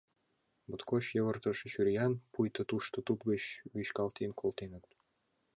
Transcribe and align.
Моткоч 0.67 1.05
йывыртыше 1.15 1.67
чуриян, 1.73 2.13
пуйто 2.33 2.61
тушто 2.69 2.97
туп 3.07 3.19
гыч 3.31 3.43
вӱчкалтен 3.73 4.31
колтеныт. 4.39 4.85